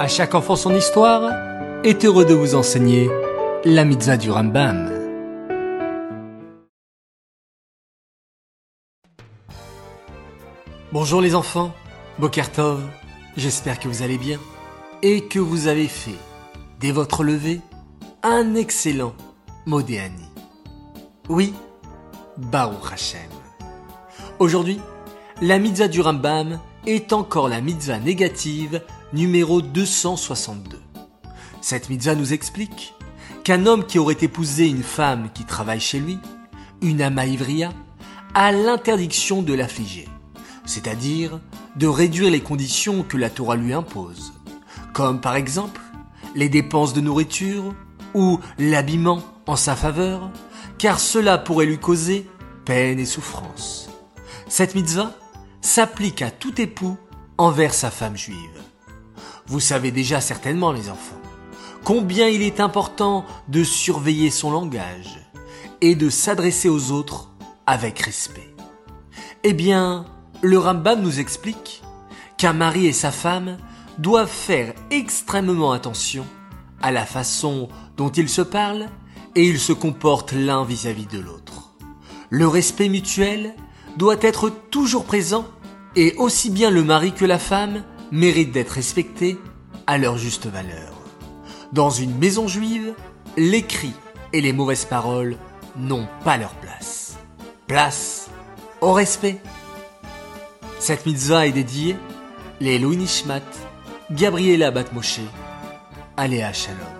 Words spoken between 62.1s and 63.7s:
il est important de